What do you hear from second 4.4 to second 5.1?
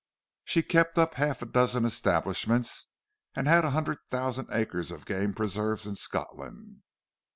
acres of